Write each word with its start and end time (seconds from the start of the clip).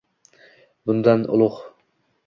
Bundan 0.89 1.29
ulug’ 1.37 1.63